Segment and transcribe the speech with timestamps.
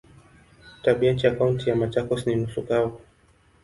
[0.83, 3.01] Tabianchi ya Kaunti ya Machakos ni nusu kavu.